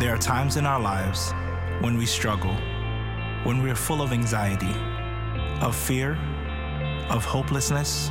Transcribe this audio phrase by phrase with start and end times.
[0.00, 1.34] There are times in our lives
[1.80, 2.54] when we struggle,
[3.44, 4.74] when we are full of anxiety,
[5.60, 6.16] of fear,
[7.10, 8.10] of hopelessness.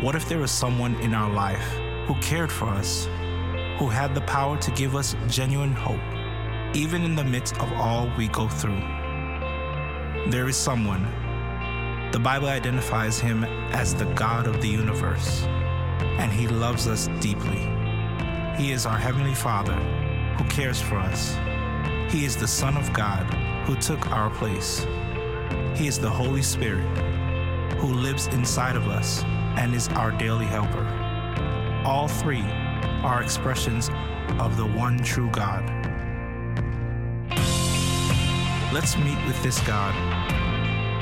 [0.00, 3.04] What if there was someone in our life who cared for us,
[3.78, 6.00] who had the power to give us genuine hope,
[6.74, 8.80] even in the midst of all we go through?
[10.30, 11.04] There is someone.
[12.12, 13.44] The Bible identifies him
[13.74, 15.42] as the God of the universe,
[16.16, 17.68] and he loves us deeply.
[18.56, 19.78] He is our Heavenly Father
[20.38, 21.36] who cares for us.
[22.12, 23.24] He is the Son of God
[23.66, 24.86] who took our place.
[25.76, 26.86] He is the Holy Spirit
[27.78, 29.22] who lives inside of us
[29.56, 30.86] and is our daily helper.
[31.84, 32.44] All three
[33.02, 33.90] are expressions
[34.38, 35.64] of the one true God.
[38.72, 39.94] Let's meet with this God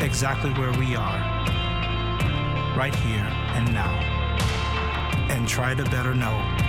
[0.03, 1.19] exactly where we are,
[2.77, 3.93] right here and now,
[5.31, 6.66] and try to better know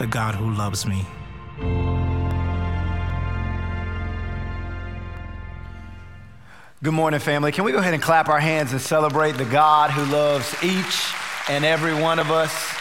[0.00, 1.04] the God who loves me.
[6.82, 7.52] Good morning, family.
[7.52, 11.12] Can we go ahead and clap our hands and celebrate the God who loves each
[11.50, 12.79] and every one of us?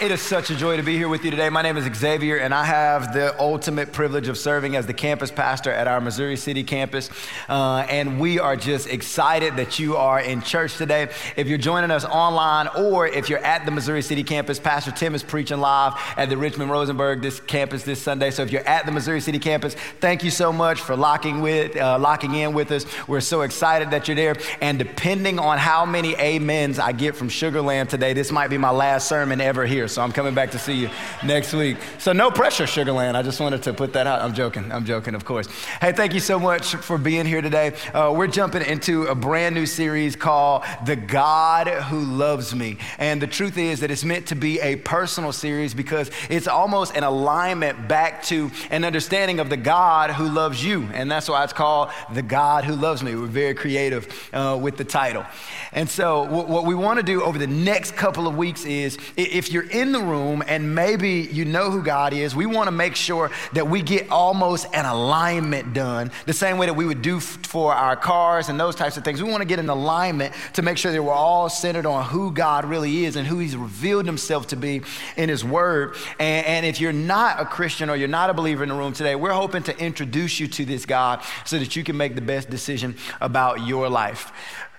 [0.00, 1.50] It is such a joy to be here with you today.
[1.50, 5.30] My name is Xavier, and I have the ultimate privilege of serving as the campus
[5.30, 7.10] pastor at our Missouri City campus.
[7.50, 11.10] Uh, and we are just excited that you are in church today.
[11.36, 15.14] If you're joining us online or if you're at the Missouri City campus, Pastor Tim
[15.14, 18.30] is preaching live at the Richmond Rosenberg this campus this Sunday.
[18.30, 21.76] So if you're at the Missouri City campus, thank you so much for locking with
[21.76, 22.86] uh, locking in with us.
[23.06, 24.36] We're so excited that you're there.
[24.62, 28.56] And depending on how many amens I get from Sugar Land today, this might be
[28.56, 30.90] my last sermon ever here so I'm coming back to see you
[31.24, 31.76] next week.
[31.98, 33.16] So no pressure, Sugar Land.
[33.16, 34.22] I just wanted to put that out.
[34.22, 34.70] I'm joking.
[34.70, 35.48] I'm joking, of course.
[35.80, 37.74] Hey, thank you so much for being here today.
[37.92, 42.78] Uh, we're jumping into a brand new series called The God Who Loves Me.
[42.98, 46.96] And the truth is that it's meant to be a personal series because it's almost
[46.96, 50.88] an alignment back to an understanding of the God who loves you.
[50.92, 53.14] And that's why it's called The God Who Loves Me.
[53.14, 55.24] We're very creative uh, with the title.
[55.72, 59.52] And so, what we want to do over the next couple of weeks is if
[59.52, 62.94] you're in the room and maybe you know who God is, we want to make
[62.94, 67.20] sure that we get almost an alignment done, the same way that we would do
[67.20, 69.22] for our cars and those types of things.
[69.22, 72.30] We want to get an alignment to make sure that we're all centered on who
[72.30, 74.82] God really is and who He's revealed Himself to be
[75.16, 75.96] in His Word.
[76.18, 78.92] And, and if you're not a Christian or you're not a believer in the room
[78.92, 82.20] today, we're hoping to introduce you to this God so that you can make the
[82.20, 84.32] best decision about your life.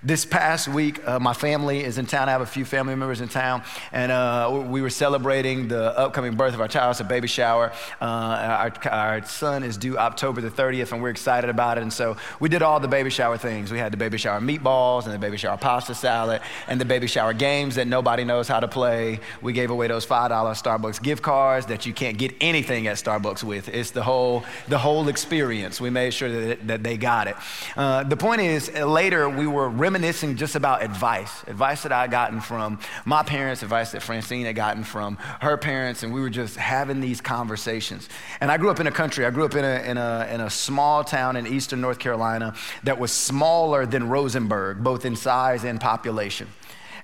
[0.03, 2.28] This past week, uh, my family is in town.
[2.28, 6.34] I have a few family members in town, and uh, we were celebrating the upcoming
[6.34, 6.89] birth of our child.
[6.89, 7.72] It's a baby shower.
[8.01, 11.81] Uh, our, our, son is due October the 30th, and we're excited about it.
[11.81, 13.72] And so we did all the baby shower things.
[13.72, 17.06] We had the baby shower meatballs, and the baby shower pasta salad, and the baby
[17.06, 19.19] shower games that nobody knows how to play.
[19.44, 23.44] We gave away those $5 Starbucks gift cards that you can't get anything at Starbucks
[23.44, 23.69] with.
[23.69, 25.79] It's the whole, the whole experience.
[25.79, 27.35] We made sure that, that they got it.
[27.78, 32.12] Uh, the point is, later we were reminiscing just about advice, advice that I had
[32.12, 36.29] gotten from my parents, advice that Francine had gotten from her parents, and we were
[36.29, 38.07] just having these conversations.
[38.40, 40.40] And I grew up in a country, I grew up in a, in a, in
[40.40, 45.66] a small town in eastern North Carolina that was smaller than Rosenberg, both in size
[45.66, 46.47] and population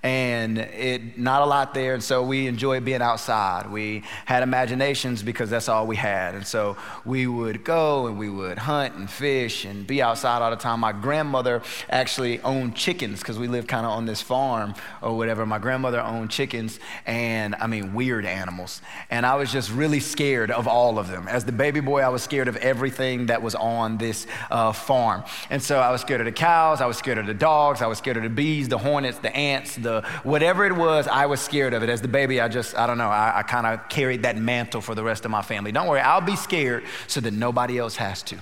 [0.08, 1.94] and it not a lot there.
[1.94, 3.70] And so we enjoyed being outside.
[3.70, 6.34] We had imaginations because that's all we had.
[6.34, 10.50] And so we would go and we would hunt and fish and be outside all
[10.50, 10.80] the time.
[10.80, 15.46] My grandmother actually owned chickens because we lived kind of on this farm or whatever.
[15.46, 18.82] My grandmother owned chickens and i mean weird animals.
[19.10, 21.28] And i was just really scared of all of them.
[21.28, 25.26] As the baby boy i was scared of everything that was on this uh, farm.
[25.50, 26.80] And so i was scared of the cows.
[26.80, 27.82] I was scared of the dogs.
[27.82, 31.26] I was scared of the bees the hornets the ants the whatever it was, I
[31.26, 31.90] was scared of it.
[31.90, 34.82] As the baby, I just, I don't know, I, I kind of carried that mantle
[34.82, 35.72] for the rest of my family.
[35.72, 38.38] Don't worry, I'll be scared so that nobody else has to.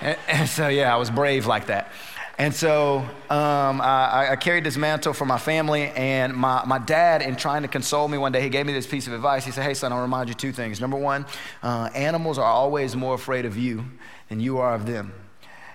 [0.00, 1.90] And, and so, yeah, I was brave like that.
[2.38, 2.98] And so
[3.30, 7.62] um, I, I, carried this mantle for my family, and my, my dad, in trying
[7.62, 9.44] to console me one day, he gave me this piece of advice.
[9.44, 10.80] He said, Hey, son, I'll remind you two things.
[10.80, 11.26] Number one,
[11.62, 13.84] uh, animals are always more afraid of you
[14.28, 15.12] than you are of them.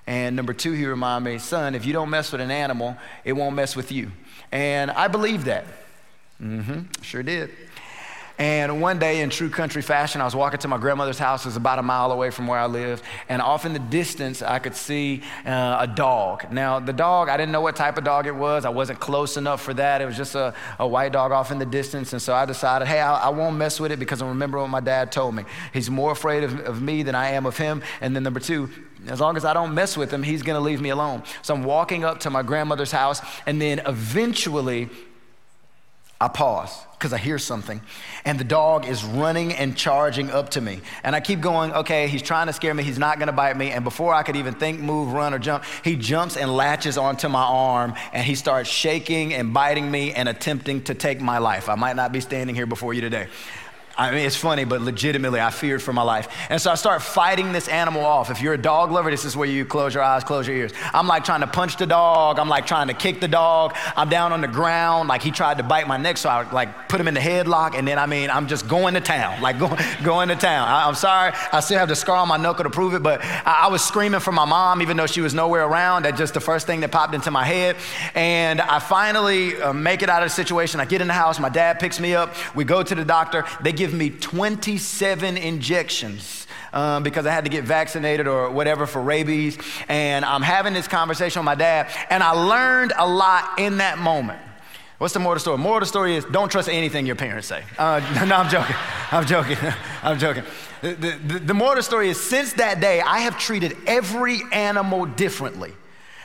[0.07, 3.33] And number two, he reminded me, son, if you don't mess with an animal, it
[3.33, 4.11] won't mess with you.
[4.51, 5.65] And I believed that.
[6.41, 7.51] Mm-hmm, sure did.
[8.39, 11.43] And one day, in true country fashion, I was walking to my grandmother's house.
[11.43, 13.03] It was about a mile away from where I lived.
[13.29, 16.51] And off in the distance, I could see uh, a dog.
[16.51, 18.63] Now, the dog, I didn't know what type of dog it was.
[18.63, 20.01] I wasn't close enough for that.
[20.01, 22.13] It was just a, a white dog off in the distance.
[22.13, 24.69] And so I decided, hey, I, I, won't mess with it because I remember what
[24.69, 25.43] my dad told me.
[25.73, 27.81] He's more afraid of, of me than I am of him.
[28.01, 28.69] And then, number two,
[29.09, 31.23] as long as I don't mess with him, he's going to leave me alone.
[31.41, 34.89] So I'm walking up to my grandmother's house, and then eventually,
[36.19, 37.79] I pause because I hear something,
[38.25, 40.81] and the dog is running and charging up to me.
[41.03, 43.69] And I keep going, okay, he's trying to scare me, he's not gonna bite me.
[43.69, 47.29] And before I could even think, move, run, or jump, he jumps and latches onto
[47.29, 51.69] my arm, and he starts shaking and biting me and attempting to take my life.
[51.69, 53.27] I might not be standing here before you today.
[53.97, 56.27] I mean, it's funny, but legitimately, I feared for my life.
[56.49, 58.29] And so I start fighting this animal off.
[58.29, 60.71] If you're a dog lover, this is where you close your eyes, close your ears.
[60.93, 62.37] I'm like trying to punch the dog.
[62.37, 63.75] I'm like trying to kick the dog.
[63.95, 65.09] I'm down on the ground.
[65.09, 67.73] Like he tried to bite my neck, so I like put him in the headlock.
[67.73, 70.67] And then, I mean, I'm just going to town, like going, going to town.
[70.67, 73.23] I, am sorry, I still have the scar on my knuckle to prove it, but
[73.23, 76.05] I, I was screaming for my mom, even though she was nowhere around.
[76.05, 77.77] That's just the first thing that popped into my head.
[78.13, 80.79] And I finally uh, make it out of the situation.
[80.79, 81.39] I get in the house.
[81.39, 82.35] My dad picks me up.
[82.55, 83.43] We go to the doctor.
[83.61, 89.01] They give me 27 injections um, because I had to get vaccinated or whatever for
[89.01, 89.57] rabies.
[89.87, 93.97] And I'm having this conversation with my dad, and I learned a lot in that
[93.97, 94.39] moment.
[94.97, 95.57] What's the moral of the story?
[95.59, 97.63] Moral of the story is don't trust anything your parents say.
[97.77, 98.75] Uh, no, I'm joking.
[99.11, 99.57] I'm joking.
[100.03, 100.43] I'm joking.
[100.81, 104.41] The, the, the moral of the story is since that day, I have treated every
[104.51, 105.73] animal differently.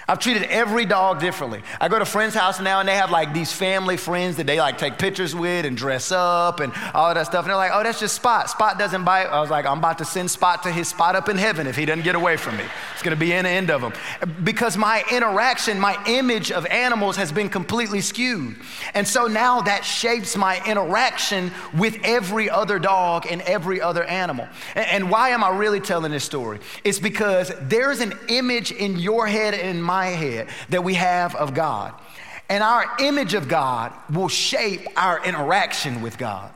[0.08, 1.62] I've treated every dog differently.
[1.80, 4.58] I go to friends' house now and they have like these family friends that they
[4.58, 7.44] like take pictures with and dress up and all that stuff.
[7.44, 8.48] And they're like, oh, that's just Spot.
[8.48, 9.26] Spot doesn't bite.
[9.26, 11.76] I was like, I'm about to send Spot to his spot up in heaven if
[11.76, 12.64] he doesn't get away from me.
[12.94, 13.92] It's going to be in the end of him.
[14.44, 18.56] Because my interaction, my image of animals has been completely skewed.
[18.94, 24.48] And so now that shapes my interaction with every other dog and every other animal.
[24.74, 26.60] And why am I really telling this story?
[26.84, 31.34] It's because there's an image in your head and in my head that we have
[31.34, 31.94] of God.
[32.48, 36.52] And our image of God will shape our interaction with God.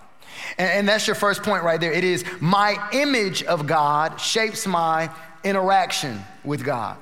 [0.59, 1.93] And, and, that's your first point right there.
[1.93, 5.11] It is my image of God shapes my
[5.45, 6.99] interaction with God.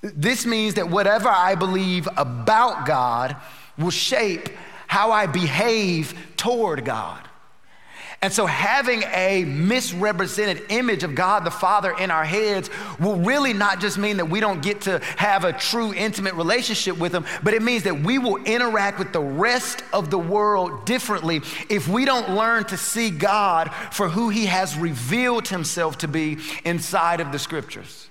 [0.00, 3.36] This means that whatever I believe about God
[3.76, 4.48] will shape
[4.86, 7.27] how I behave toward God.
[8.20, 12.68] And so, having a misrepresented image of God the Father in our heads
[12.98, 16.98] will really not just mean that we don't get to have a true intimate relationship
[16.98, 20.84] with Him, but it means that we will interact with the rest of the world
[20.84, 26.08] differently if we don't learn to see God for who He has revealed Himself to
[26.08, 28.08] be inside of the scriptures.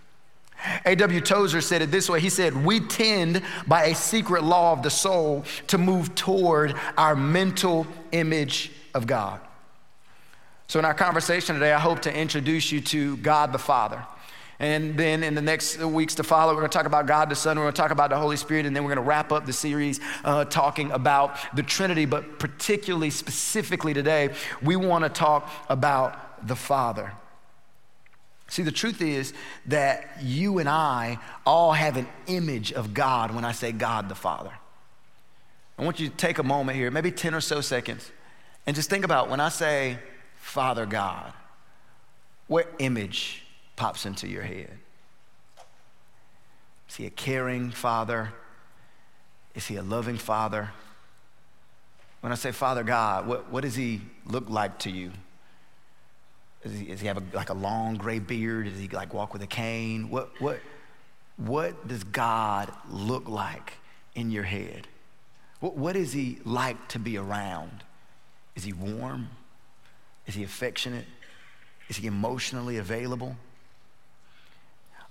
[0.86, 1.20] A.W.
[1.20, 4.90] Tozer said it this way He said, We tend by a secret law of the
[4.90, 9.42] soul to move toward our mental image of God.
[10.70, 14.06] So, in our conversation today, I hope to introduce you to God the Father.
[14.60, 17.36] And then in the next weeks to follow, we're going to talk about God the
[17.36, 19.32] Son, we're going to talk about the Holy Spirit, and then we're going to wrap
[19.32, 22.04] up the series uh, talking about the Trinity.
[22.04, 27.14] But particularly, specifically today, we want to talk about the Father.
[28.50, 29.34] See, the truth is
[29.68, 34.16] that you and I all have an image of God when I say God the
[34.16, 34.52] Father.
[35.80, 38.12] I want you to take a moment here, maybe 10 or so seconds,
[38.66, 40.00] and just think about when I say
[40.48, 41.34] Father God,
[42.48, 43.44] what image
[43.76, 44.72] pops into your head?
[46.88, 48.32] Is he a caring father?
[49.56, 50.70] Is he a loving father?
[52.22, 55.12] When I say Father God, what, what does he look like to you?
[56.64, 58.68] Does he, does he have a, like a long gray beard?
[58.70, 60.10] Does he like walk with a cane?
[60.10, 60.62] What, what,
[61.36, 63.74] what does God look like
[64.16, 64.88] in your head?
[65.60, 67.84] What, what is he like to be around?
[68.56, 69.28] Is he warm?
[70.28, 71.06] Is he affectionate?
[71.90, 73.36] Is he emotionally available?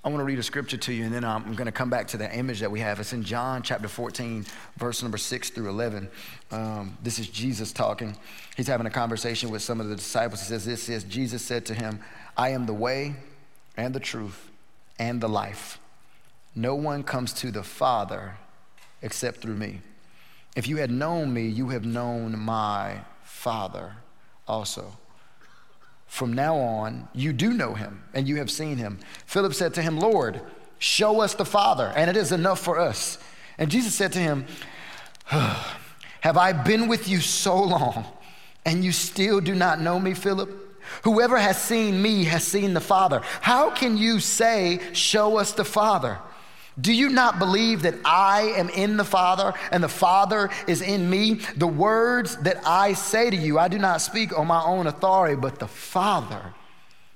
[0.06, 2.06] I want to read a scripture to you, and then I'm going to come back
[2.08, 3.00] to the image that we have.
[3.00, 4.46] It's in John chapter 14,
[4.76, 6.08] verse number 6 through 11.
[6.52, 8.16] Um, this is Jesus talking.
[8.56, 10.42] He's having a conversation with some of the disciples.
[10.42, 11.98] He says, This says, Jesus said to him,
[12.36, 13.16] I am the way
[13.76, 14.48] and the truth
[14.96, 15.80] and the life.
[16.54, 18.36] No one comes to the Father
[19.02, 19.80] except through me.
[20.54, 23.96] If you had known me, you have known my Father
[24.46, 24.96] also.
[26.06, 28.98] From now on, you do know him and you have seen him.
[29.26, 30.40] Philip said to him, Lord,
[30.78, 33.18] show us the Father, and it is enough for us.
[33.58, 34.46] And Jesus said to him,
[35.26, 38.06] Have I been with you so long,
[38.64, 40.62] and you still do not know me, Philip?
[41.02, 43.20] Whoever has seen me has seen the Father.
[43.40, 46.18] How can you say, Show us the Father?
[46.78, 51.08] Do you not believe that I am in the Father and the Father is in
[51.08, 51.40] me?
[51.56, 55.36] The words that I say to you, I do not speak on my own authority,
[55.36, 56.52] but the Father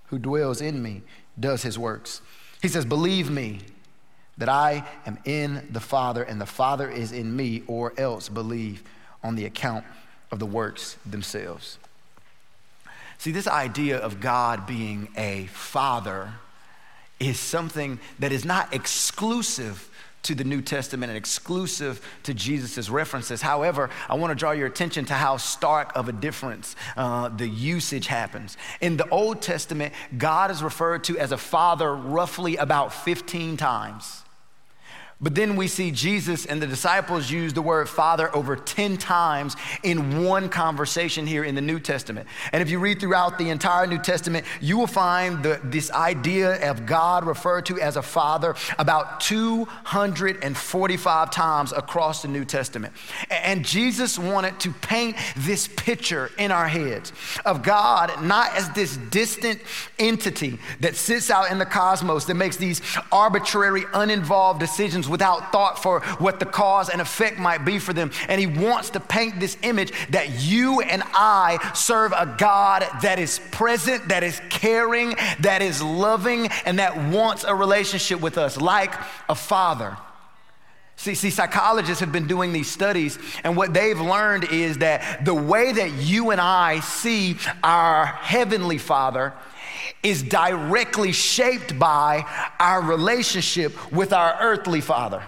[0.07, 1.03] who dwells in me
[1.39, 2.23] does his works.
[2.63, 3.61] He says, Believe me
[4.39, 8.83] that I am in the Father and the Father is in me, or else believe
[9.23, 9.85] on the account
[10.31, 11.79] of the works themselves.
[13.19, 16.33] See, this idea of God being a Father
[17.21, 19.91] is something that is not exclusive
[20.23, 23.41] to the New Testament and exclusive to Jesus' references.
[23.41, 27.49] However, I want to draw your attention to how stark of a difference uh, the
[27.49, 28.57] usage happens.
[28.81, 34.25] In the Old Testament, God is referred to as a father roughly about 15 times.
[35.23, 39.55] But then we see Jesus and the disciples use the word Father over 10 times
[39.83, 42.27] in one conversation here in the New Testament.
[42.53, 46.71] And if you read throughout the entire New Testament, you will find the, this idea
[46.71, 52.95] of God referred to as a Father about 245 times across the New Testament.
[53.29, 57.13] And Jesus wanted to paint this picture in our heads
[57.45, 59.61] of God not as this distant
[59.99, 62.81] entity that sits out in the cosmos that makes these
[63.13, 68.11] arbitrary, uninvolved decisions without thought for what the cause and effect might be for them.
[68.29, 73.19] And he wants to paint this image that you and I serve a God that
[73.19, 78.61] is present, that is caring, that is loving, and that wants a relationship with us
[78.61, 78.95] like
[79.29, 79.97] a father.
[81.01, 85.33] See, see, psychologists have been doing these studies, and what they've learned is that the
[85.33, 89.33] way that you and I see our Heavenly Father
[90.03, 92.25] is directly shaped by
[92.59, 95.23] our relationship with our earthly father.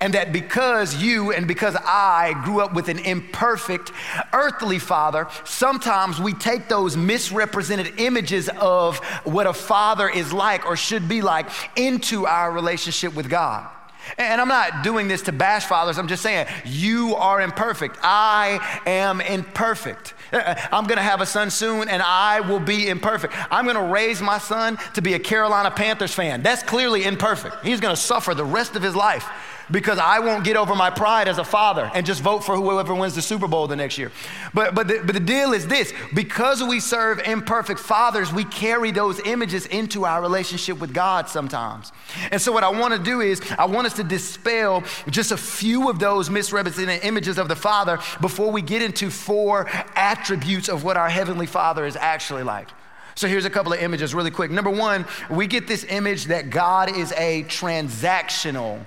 [0.00, 3.92] And that because you and because I grew up with an imperfect
[4.32, 10.76] earthly father, sometimes we take those misrepresented images of what a father is like or
[10.76, 13.68] should be like into our relationship with God.
[14.18, 15.98] And I'm not doing this to bash fathers.
[15.98, 17.98] I'm just saying, you are imperfect.
[18.02, 20.14] I am imperfect.
[20.32, 23.34] Uh, uh, I'm going to have a son soon and I will be imperfect.
[23.50, 26.42] I'm going to raise my son to be a Carolina Panthers fan.
[26.42, 27.64] That's clearly imperfect.
[27.64, 29.28] He's going to suffer the rest of his life
[29.70, 32.94] because I won't get over my pride as a father and just vote for whoever
[32.94, 34.12] wins the Super Bowl the next year.
[34.52, 38.90] But, but, the, but the deal is this because we serve imperfect fathers, we carry
[38.90, 41.92] those images into our relationship with God sometimes.
[42.30, 45.36] And so, what I want to do is, I want us to dispel just a
[45.36, 50.84] few of those misrepresented images of the Father before we get into four attributes of
[50.84, 52.68] what our Heavenly Father is actually like.
[53.16, 54.50] So here's a couple of images really quick.
[54.50, 58.84] Number one, we get this image that God is a transactional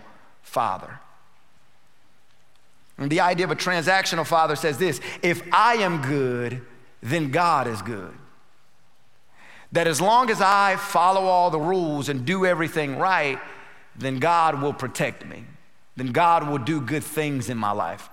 [0.58, 1.00] father.
[2.98, 6.66] And the idea of a transactional father says this if I am good,
[7.04, 8.12] then God is good.
[9.72, 13.38] That as long as I follow all the rules and do everything right,
[13.96, 15.44] then God will protect me.
[15.96, 18.10] Then God will do good things in my life.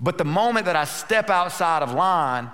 [0.00, 2.50] But the moment that I step outside of line,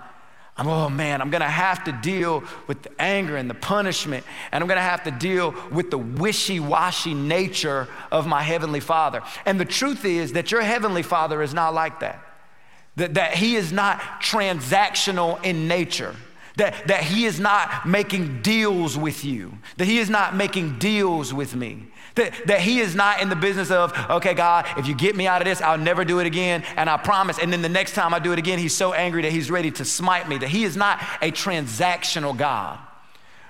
[0.60, 4.62] I'm, oh man, I'm gonna have to deal with the anger and the punishment, and
[4.62, 9.22] I'm gonna have to deal with the wishy washy nature of my Heavenly Father.
[9.46, 12.22] And the truth is that your Heavenly Father is not like that,
[12.96, 16.14] that, that He is not transactional in nature.
[16.56, 21.32] That, that he is not making deals with you, that he is not making deals
[21.32, 21.86] with me.
[22.16, 25.26] That, that he is not in the business of, okay, God, if you get me
[25.26, 27.38] out of this, I'll never do it again, and I promise.
[27.38, 29.70] And then the next time I do it again, he's so angry that he's ready
[29.72, 30.38] to smite me.
[30.38, 32.78] That he is not a transactional God.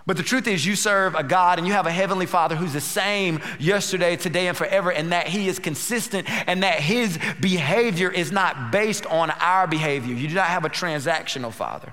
[0.07, 2.73] But the truth is, you serve a God and you have a heavenly Father who's
[2.73, 8.11] the same yesterday, today, and forever, and that He is consistent and that His behavior
[8.11, 10.15] is not based on our behavior.
[10.15, 11.93] You do not have a transactional Father.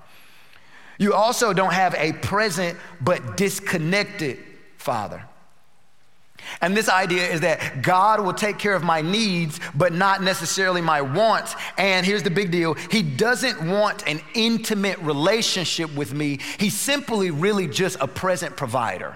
[0.98, 4.40] You also don't have a present but disconnected
[4.78, 5.24] Father.
[6.62, 10.82] And this idea is that God will take care of my needs, but not necessarily
[10.82, 11.56] my wants.
[11.78, 17.32] And here's the big deal He doesn't want an intimate relationship with me, He's simply
[17.32, 19.16] really just a present provider.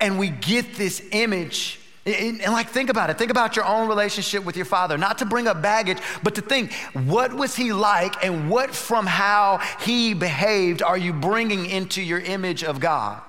[0.00, 1.80] And we get this image.
[2.04, 3.16] And like, think about it.
[3.16, 4.98] Think about your own relationship with your father.
[4.98, 9.06] Not to bring up baggage, but to think, what was he like, and what from
[9.06, 13.22] how he behaved are you bringing into your image of God?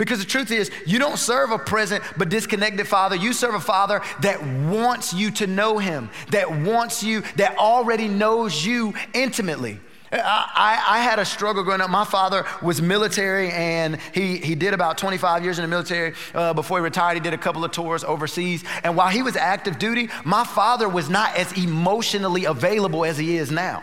[0.00, 3.16] Because the truth is, you don't serve a present but disconnected father.
[3.16, 8.08] You serve a father that wants you to know him, that wants you, that already
[8.08, 9.78] knows you intimately.
[10.10, 11.90] I, I, had a struggle growing up.
[11.90, 16.14] My father was military and he, he did about 25 years in the military.
[16.34, 18.64] Uh, before he retired, he did a couple of tours overseas.
[18.82, 23.36] And while he was active duty, my father was not as emotionally available as he
[23.36, 23.82] is now.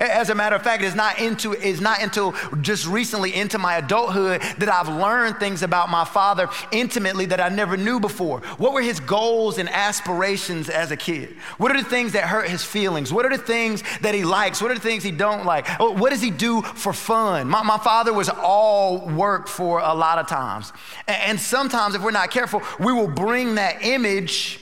[0.00, 3.76] As a matter of fact, it's not into it's not until just recently into my
[3.76, 8.40] adulthood that I've learned things about my father intimately that I never knew before.
[8.58, 11.34] What were his goals and aspirations as a kid?
[11.58, 13.12] What are the things that hurt his feelings?
[13.12, 14.60] What are the things that he likes?
[14.60, 15.66] What are the things he don't like?
[15.80, 17.48] Oh, what does he do for fun?
[17.48, 20.72] My, my father was all work for a lot of times.
[21.06, 24.60] And sometimes if we're not careful, we will bring that image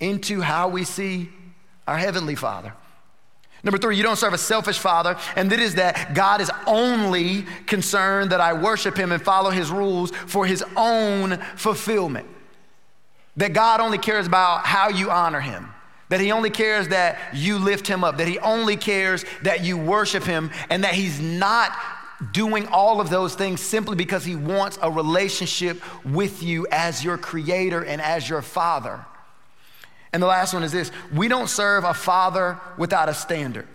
[0.00, 1.28] into how we see
[1.86, 2.72] our heavenly father.
[3.64, 7.42] Number three, you don't serve a selfish father, and that is that God is only
[7.66, 12.26] concerned that I worship him and follow his rules for his own fulfillment.
[13.36, 15.68] That God only cares about how you honor him.
[16.08, 18.18] That he only cares that you lift him up.
[18.18, 20.50] That he only cares that you worship him.
[20.68, 21.72] And that he's not
[22.32, 27.16] doing all of those things simply because he wants a relationship with you as your
[27.16, 29.04] creator and as your father.
[30.12, 33.66] And the last one is this we don't serve a father without a standard,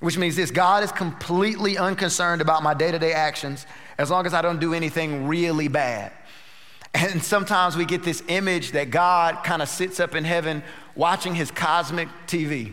[0.00, 3.66] which means this God is completely unconcerned about my day to day actions
[3.98, 6.12] as long as I don't do anything really bad.
[6.94, 10.62] And sometimes we get this image that God kind of sits up in heaven
[10.94, 12.72] watching his cosmic TV.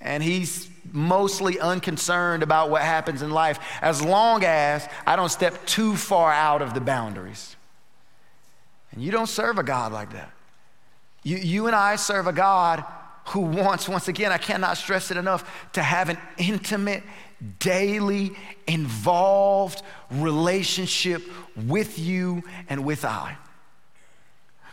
[0.00, 5.66] And he's mostly unconcerned about what happens in life as long as I don't step
[5.66, 7.56] too far out of the boundaries.
[8.92, 10.32] And you don't serve a God like that.
[11.22, 12.84] You, you and I serve a God
[13.28, 17.04] who wants, once again, I cannot stress it enough, to have an intimate,
[17.58, 18.32] daily,
[18.66, 21.22] involved relationship
[21.56, 23.36] with you and with I.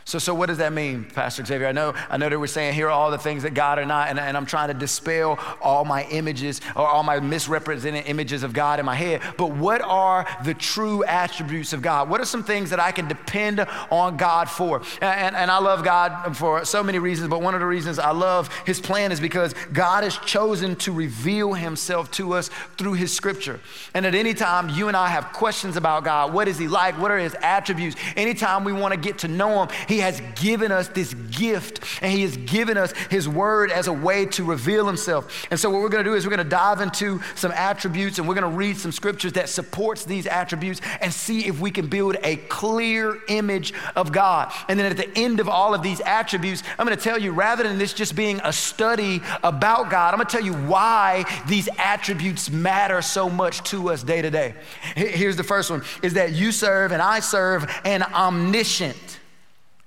[0.09, 1.67] So, so what does that mean, Pastor Xavier?
[1.67, 3.85] I know, I know that we're saying here are all the things that God are
[3.85, 8.41] not, and, and I'm trying to dispel all my images or all my misrepresented images
[8.41, 9.21] of God in my head.
[9.37, 12.09] But what are the true attributes of God?
[12.09, 13.59] What are some things that I can depend
[13.91, 14.81] on God for?
[14.99, 18.09] And, and I love God for so many reasons, but one of the reasons I
[18.09, 22.49] love His plan is because God has chosen to reveal Himself to us
[22.79, 23.59] through His Scripture.
[23.93, 26.99] And at any time you and I have questions about God, what is He like?
[26.99, 27.95] What are His attributes?
[28.15, 32.11] Anytime we want to get to know Him, He has given us this gift and
[32.11, 35.47] He has given us His word as a way to reveal Himself.
[35.51, 38.19] And so, what we're going to do is we're going to dive into some attributes
[38.19, 41.71] and we're going to read some scriptures that supports these attributes and see if we
[41.71, 44.51] can build a clear image of God.
[44.67, 47.31] And then at the end of all of these attributes, I'm going to tell you
[47.31, 51.25] rather than this just being a study about God, I'm going to tell you why
[51.47, 54.55] these attributes matter so much to us day to day.
[54.95, 59.08] Here's the first one is that you serve and I serve an omniscient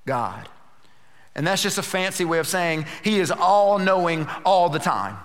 [0.06, 0.48] God.
[1.34, 5.16] And that's just a fancy way of saying He is all knowing all the time.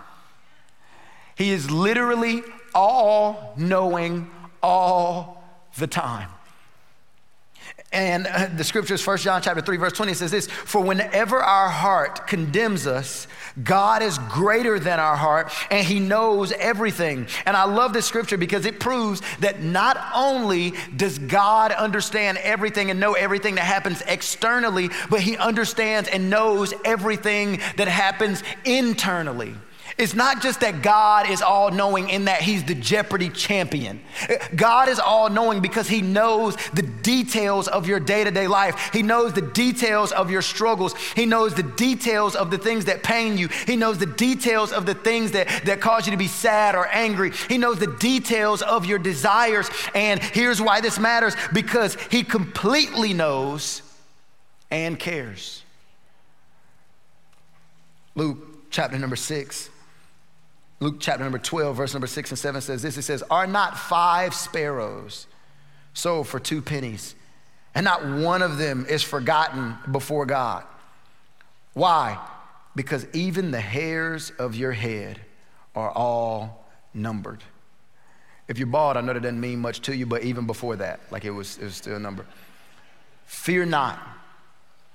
[1.36, 2.44] He is literally
[2.74, 4.30] all knowing
[4.64, 5.44] all
[5.78, 6.30] the time.
[7.98, 11.68] And uh, the scriptures, 1 John chapter 3, verse 20 says this For whenever our
[11.68, 13.26] heart condemns us,
[13.64, 17.26] God is greater than our heart and he knows everything.
[17.48, 22.92] And I love this scripture because it proves that not only does God understand everything
[22.92, 29.56] and know everything that happens externally, but he understands and knows everything that happens internally.
[29.98, 34.00] It's not just that God is all knowing in that He's the Jeopardy champion.
[34.56, 38.92] God is all knowing because He knows the details of your day to day life.
[38.94, 40.96] He knows the details of your struggles.
[41.16, 43.48] He knows the details of the things that pain you.
[43.66, 46.88] He knows the details of the things that, that cause you to be sad or
[46.90, 47.32] angry.
[47.50, 49.68] He knows the details of your desires.
[49.96, 53.82] And here's why this matters because He completely knows
[54.70, 55.64] and cares.
[58.14, 58.38] Luke
[58.70, 59.72] chapter number six.
[60.80, 63.78] Luke chapter number 12, verse number 6 and 7 says this It says, Are not
[63.78, 65.28] five sparrows
[65.94, 67.16] sold for two pennies,
[67.74, 70.64] and not one of them is forgotten before God?
[71.74, 72.20] Why?
[72.76, 75.20] Because even the hairs of your head
[75.76, 77.44] are all numbered.
[78.48, 81.00] If you're bald, I know that doesn't mean much to you, but even before that,
[81.12, 82.26] like it was, it was still a number.
[83.26, 84.00] Fear not,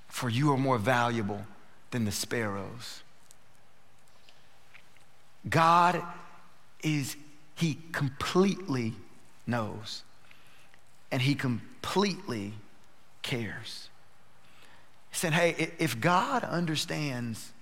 [0.08, 1.44] for you are more valuable
[1.90, 3.02] than the sparrows.
[5.48, 6.02] God
[6.82, 7.16] is,
[7.56, 8.94] He completely
[9.46, 10.02] knows
[11.10, 12.52] and He completely
[13.22, 13.88] cares.
[15.10, 17.52] He said, Hey, if God understands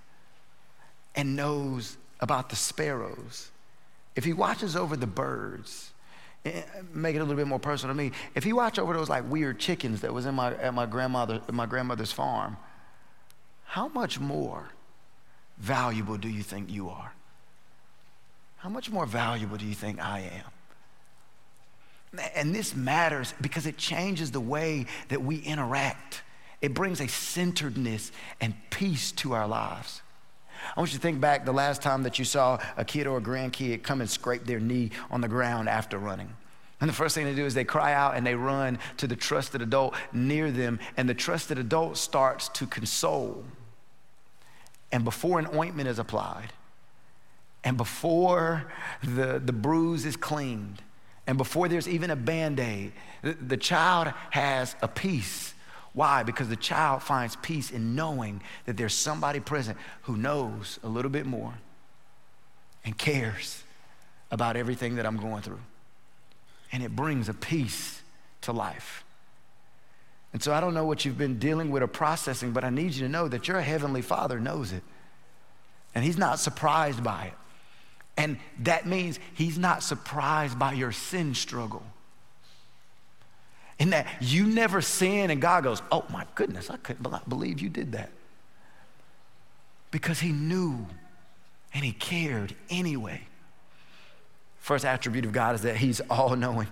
[1.14, 3.50] and knows about the sparrows,
[4.14, 5.92] if He watches over the birds,
[6.44, 6.62] eh,
[6.92, 8.12] make it a little bit more personal to me.
[8.34, 11.40] If he watched over those like weird chickens that was in my at my grandmother
[11.50, 12.56] my grandmother's farm,
[13.64, 14.68] how much more
[15.58, 17.12] valuable do you think you are?
[18.60, 20.44] How much more valuable do you think I am?
[22.34, 26.20] And this matters because it changes the way that we interact.
[26.60, 30.02] It brings a centeredness and peace to our lives.
[30.76, 33.16] I want you to think back the last time that you saw a kid or
[33.16, 36.36] a grandkid come and scrape their knee on the ground after running.
[36.82, 39.16] And the first thing they do is they cry out and they run to the
[39.16, 43.42] trusted adult near them, and the trusted adult starts to console.
[44.92, 46.52] And before an ointment is applied,
[47.62, 48.70] and before
[49.02, 50.82] the, the bruise is cleaned,
[51.26, 52.92] and before there's even a band aid,
[53.22, 55.54] the, the child has a peace.
[55.92, 56.22] Why?
[56.22, 61.10] Because the child finds peace in knowing that there's somebody present who knows a little
[61.10, 61.54] bit more
[62.84, 63.62] and cares
[64.30, 65.60] about everything that I'm going through.
[66.72, 68.00] And it brings a peace
[68.42, 69.04] to life.
[70.32, 72.94] And so I don't know what you've been dealing with or processing, but I need
[72.94, 74.84] you to know that your heavenly Father knows it.
[75.94, 77.34] And He's not surprised by it.
[78.20, 81.82] And that means He's not surprised by your sin struggle.
[83.78, 87.70] In that you never sin, and God goes, Oh my goodness, I couldn't believe you
[87.70, 88.10] did that.
[89.90, 90.86] Because He knew
[91.72, 93.22] and He cared anyway.
[94.58, 96.68] First attribute of God is that He's all knowing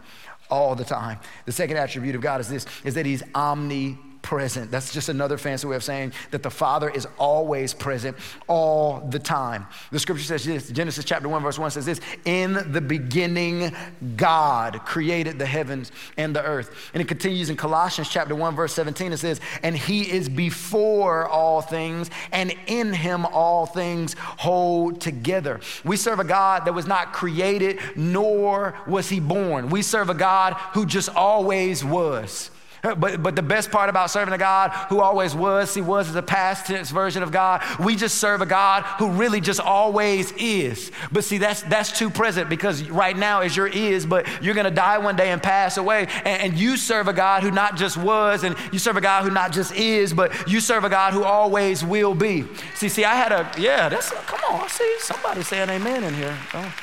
[0.51, 1.19] all the time.
[1.47, 4.71] The second attribute of God is this is that he's omni present.
[4.71, 8.15] That's just another fancy way of saying that the Father is always present
[8.47, 9.67] all the time.
[9.91, 13.75] The scripture says this Genesis chapter 1, verse 1 says this In the beginning,
[14.19, 16.91] God created the heavens and the earth.
[16.93, 19.15] And it continues in Colossians chapter 1, verse 17.
[19.15, 25.59] It says, And he is before all things, and in him all things hold together.
[25.85, 29.71] We serve a God that was not created, nor was he born.
[29.71, 32.51] We serve a God who just always was.
[32.83, 36.15] But, but the best part about serving a God who always was, he was as
[36.15, 37.63] a past tense version of God.
[37.81, 40.93] We just serve a God who really just always is.
[41.11, 44.65] But see, that's, that's too present because right now is your is, but you're going
[44.65, 46.07] to die one day and pass away.
[46.25, 49.25] And, and you serve a God who not just was, and you serve a God
[49.25, 52.45] who not just is, but you serve a God who always will be.
[52.75, 56.15] See, see, I had a, yeah, that's, come on, I see somebody saying amen in
[56.15, 56.37] here.
[56.55, 56.75] Oh.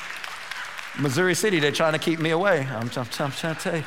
[0.98, 2.66] Missouri City, they're trying to keep me away.
[2.70, 3.84] I'm, I'm, I'm trying to tell you.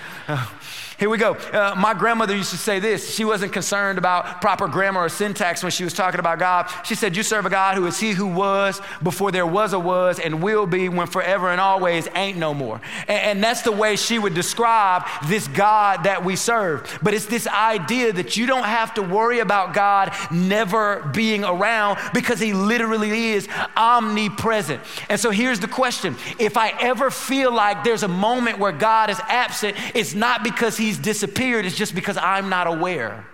[1.00, 1.36] Here we go.
[1.36, 3.16] Uh, my grandmother used to say this.
[3.16, 6.70] She wasn't concerned about proper grammar or syntax when she was talking about God.
[6.84, 9.80] She said, You serve a God who is He who was before there was a
[9.80, 12.82] was and will be when forever and always ain't no more.
[13.08, 17.00] And, and that's the way she would describe this God that we serve.
[17.02, 21.98] But it's this idea that you don't have to worry about God never being around
[22.14, 24.82] because He literally is omnipresent.
[25.08, 29.10] And so here's the question if I ever feel like there's a moment where God
[29.10, 33.26] is absent, it's not because He he's disappeared, it's just because I'm not aware.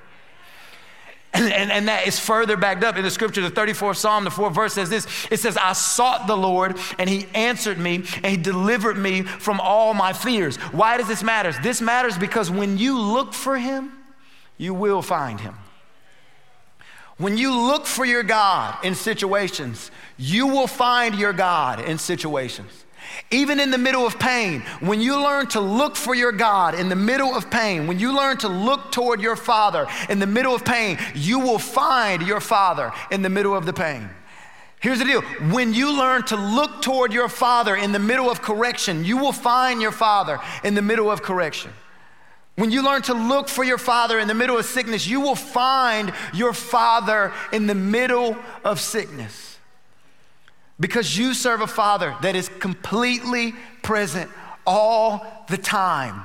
[1.34, 3.42] And, and, and, that is further backed up in the scripture.
[3.42, 7.10] The 34th Psalm, the fourth verse says this It says, I sought the Lord, and
[7.10, 10.56] he answered me, and he delivered me from all my fears.
[10.58, 11.52] Why does this matter?
[11.62, 13.92] This matters because when you look for him,
[14.58, 15.56] you will find him.
[17.18, 22.85] When you look for your God in situations, you will find your God in situations.
[23.32, 26.90] Even in the middle of pain, when you learn to look for your God in
[26.90, 30.54] the middle of pain, when you learn to look toward your Father in the middle
[30.54, 34.10] of pain, you will find your Father in the middle of the pain.
[34.80, 38.42] Here's the deal when you learn to look toward your Father in the middle of
[38.42, 41.72] correction, you will find your Father in the middle of correction.
[42.56, 45.36] When you learn to look for your Father in the middle of sickness, you will
[45.36, 49.55] find your Father in the middle of sickness.
[50.80, 54.30] Because you serve a Father that is completely present
[54.66, 56.24] all the time.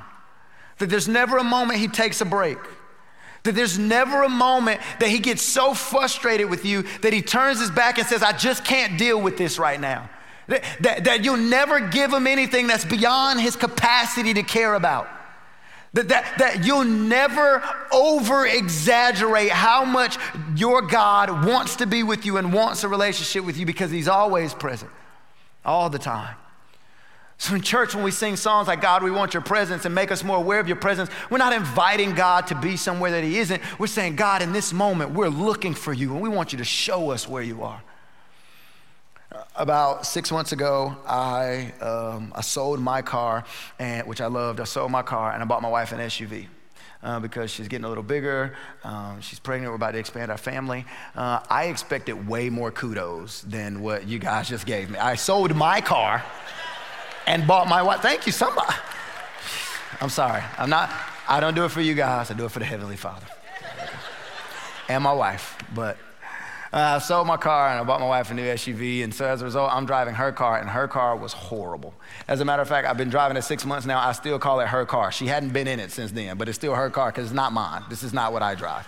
[0.78, 2.58] That there's never a moment He takes a break.
[3.44, 7.60] That there's never a moment that He gets so frustrated with you that He turns
[7.60, 10.10] His back and says, I just can't deal with this right now.
[10.48, 15.08] That, that, that you'll never give Him anything that's beyond His capacity to care about.
[15.92, 20.18] That, that, that you'll never over exaggerate how much
[20.54, 24.06] your God wants to be with you and wants a relationship with you because He's
[24.06, 24.92] always present,
[25.64, 26.36] all the time.
[27.38, 30.12] So in church, when we sing songs like God, we want your presence and make
[30.12, 33.38] us more aware of your presence, we're not inviting God to be somewhere that He
[33.38, 33.62] isn't.
[33.78, 36.64] We're saying, God, in this moment, we're looking for you and we want you to
[36.64, 37.82] show us where you are.
[39.54, 43.44] About six months ago, I, um, I sold my car,
[43.78, 44.60] and, which I loved.
[44.60, 46.46] I sold my car and I bought my wife an SUV.
[47.02, 48.54] Uh, because she's getting a little bigger.
[48.84, 49.70] Um, she's pregnant.
[49.70, 50.84] We're about to expand our family.
[51.16, 54.98] Uh, I expected way more kudos than what you guys just gave me.
[54.98, 56.22] I sold my car
[57.26, 58.02] and bought my wife.
[58.02, 58.74] Thank you, somebody.
[60.02, 60.42] I'm sorry.
[60.58, 60.90] I'm not,
[61.26, 62.30] I don't do it for you guys.
[62.30, 63.26] I do it for the Heavenly Father
[64.90, 65.56] and my wife.
[65.74, 65.96] But
[66.72, 69.02] Uh, I sold my car and I bought my wife a new SUV.
[69.02, 71.94] And so as a result, I'm driving her car, and her car was horrible.
[72.28, 73.98] As a matter of fact, I've been driving it six months now.
[73.98, 75.10] I still call it her car.
[75.10, 77.52] She hadn't been in it since then, but it's still her car because it's not
[77.52, 77.82] mine.
[77.90, 78.86] This is not what I drive.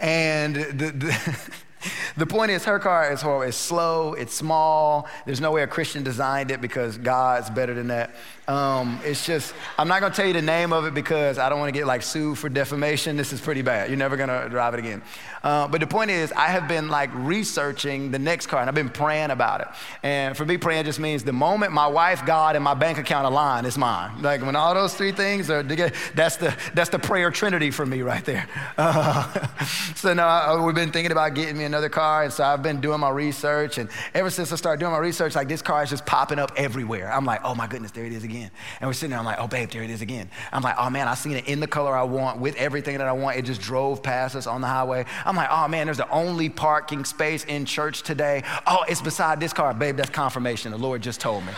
[0.00, 1.52] And the, the
[2.16, 3.46] The point is, her car is horrible.
[3.46, 5.08] It's slow, it's small.
[5.26, 8.14] There's no way a Christian designed it because God's better than that.
[8.48, 11.58] Um, it's just, I'm not gonna tell you the name of it because I don't
[11.58, 13.16] wanna get like sued for defamation.
[13.16, 13.90] This is pretty bad.
[13.90, 15.02] You're never gonna drive it again.
[15.42, 18.74] Uh, but the point is, I have been like researching the next car and I've
[18.74, 19.68] been praying about it.
[20.02, 23.26] And for me, praying just means the moment my wife, God, and my bank account
[23.26, 24.22] align, it's mine.
[24.22, 27.84] Like when all those three things are together, that's the, that's the prayer trinity for
[27.84, 28.48] me right there.
[28.78, 29.46] Uh,
[29.94, 32.24] so now we've been thinking about getting me another another car.
[32.24, 33.78] And so I've been doing my research.
[33.78, 36.52] And ever since I started doing my research, like this car is just popping up
[36.56, 37.12] everywhere.
[37.12, 38.50] I'm like, oh my goodness, there it is again.
[38.80, 40.28] And we're sitting there, I'm like, oh babe, there it is again.
[40.52, 43.06] I'm like, oh man, I seen it in the color I want with everything that
[43.06, 43.36] I want.
[43.36, 45.04] It just drove past us on the highway.
[45.24, 48.42] I'm like, oh man, there's the only parking space in church today.
[48.66, 49.72] Oh, it's beside this car.
[49.72, 50.72] Babe, that's confirmation.
[50.72, 51.52] The Lord just told me.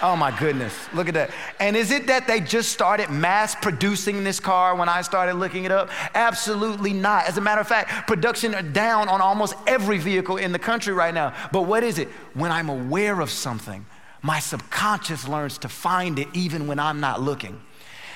[0.00, 1.30] Oh my goodness, look at that.
[1.58, 5.64] And is it that they just started mass producing this car when I started looking
[5.64, 5.90] it up?
[6.14, 7.26] Absolutely not.
[7.26, 10.92] As a matter of fact, production are down on almost every vehicle in the country
[10.92, 11.34] right now.
[11.52, 12.08] But what is it?
[12.34, 13.84] When I'm aware of something,
[14.22, 17.60] my subconscious learns to find it even when I'm not looking.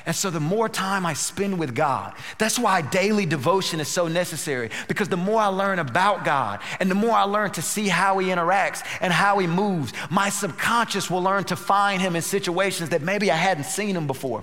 [0.04, 4.08] And so, the more time I spend with God, that's why daily devotion is so
[4.08, 4.70] necessary.
[4.88, 8.18] Because the more I learn about God and the more I learn to see how
[8.18, 12.90] He interacts and how He moves, my subconscious will learn to find Him in situations
[12.90, 14.42] that maybe I hadn't seen Him before.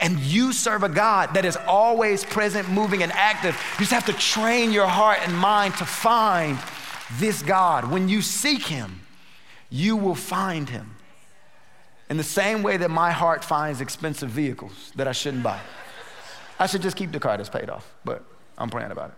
[0.00, 3.54] And you serve a God that is always present, moving, and active.
[3.74, 6.58] You just have to train your heart and mind to find
[7.18, 7.90] this God.
[7.90, 9.02] When you seek Him,
[9.70, 10.95] you will find Him
[12.08, 15.60] in the same way that my heart finds expensive vehicles that I shouldn't buy.
[16.58, 18.24] I should just keep the car that's paid off, but
[18.56, 19.16] I'm praying about it.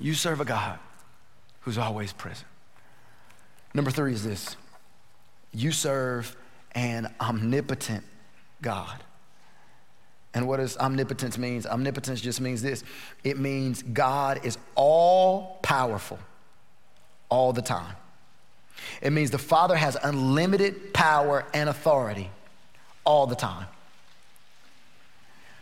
[0.00, 0.78] You serve a God
[1.60, 2.48] who's always present.
[3.74, 4.56] Number three is this
[5.52, 6.36] you serve
[6.72, 8.04] an omnipotent
[8.60, 9.02] God.
[10.34, 11.64] And what does omnipotence means?
[11.64, 12.82] Omnipotence just means this.
[13.22, 16.18] It means God is all powerful
[17.28, 17.94] all the time.
[19.00, 22.30] It means the Father has unlimited power and authority
[23.04, 23.66] all the time.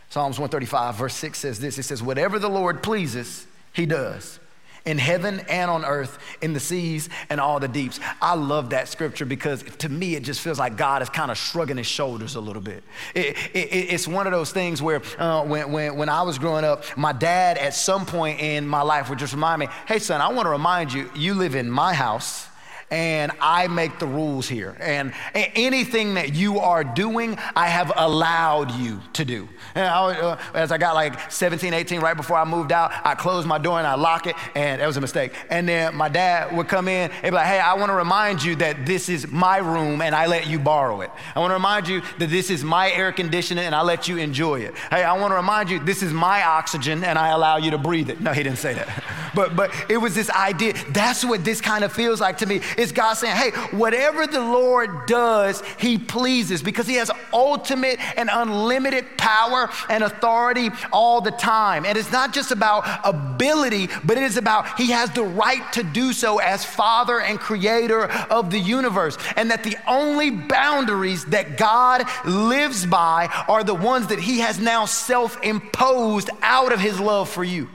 [0.09, 4.39] Psalms 135, verse 6 says this it says, Whatever the Lord pleases, he does.
[4.85, 7.99] In heaven and on earth, in the seas and all the deeps.
[8.21, 11.37] I love that scripture because to me it just feels like God is kind of
[11.37, 12.83] shrugging his shoulders a little bit.
[13.15, 16.65] It, it, it's one of those things where uh, when, when, when I was growing
[16.65, 20.21] up, my dad at some point in my life would just remind me, hey son,
[20.21, 22.49] I want to remind you, you live in my house
[22.93, 24.77] and I make the rules here.
[24.79, 29.49] And anything that you are doing, I have allowed you to do.
[29.73, 33.47] I, uh, as I got like 17, 18, right before I moved out, I closed
[33.47, 35.33] my door and I lock it, and that was a mistake.
[35.49, 38.43] And then my dad would come in and be like, hey, I want to remind
[38.43, 41.09] you that this is my room and I let you borrow it.
[41.35, 44.17] I want to remind you that this is my air conditioning and I let you
[44.17, 44.77] enjoy it.
[44.91, 47.79] Hey, I want to remind you this is my oxygen and I allow you to
[47.79, 48.21] breathe it.
[48.21, 49.03] No, he didn't say that.
[49.33, 50.73] But, but it was this idea.
[50.89, 52.61] That's what this kind of feels like to me.
[52.77, 58.29] It's God saying, hey, whatever the Lord does, he pleases because he has ultimate and
[58.31, 61.85] unlimited power and authority all the time.
[61.85, 65.83] And it's not just about ability, but it is about he has the right to
[65.83, 69.17] do so as Father and Creator of the universe.
[69.35, 74.59] And that the only boundaries that God lives by are the ones that he has
[74.59, 77.69] now self imposed out of his love for you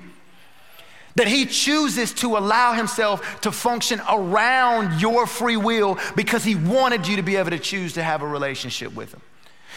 [1.19, 7.09] that he chooses to allow himself to function around your free will because he wanted
[7.09, 9.21] you to be able to choose to have a relationship with him.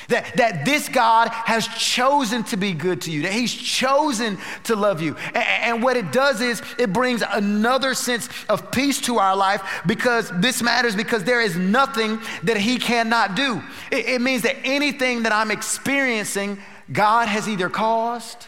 [0.10, 4.76] That, that this God has chosen to be good to you, that He's chosen to
[4.76, 5.16] love you.
[5.28, 9.62] And, and, what it does is it brings another sense of peace to our life
[9.86, 13.62] because this matters because there is nothing that He cannot do.
[13.92, 16.58] It, it means that anything that I'm experiencing,
[16.92, 18.48] God has either caused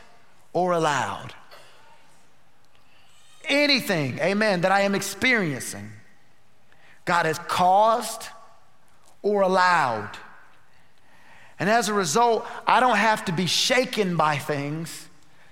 [0.54, 1.36] or allowed
[3.46, 5.92] anything, amen, that I am experiencing,
[7.06, 8.28] God has caused
[9.22, 10.18] or allowed.
[11.60, 15.08] And as a result, I don't have to be shaken by things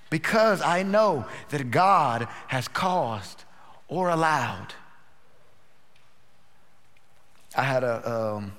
[0.10, 3.43] because I know that God has caused
[3.88, 4.73] or allowed.
[7.56, 8.54] I had a, um,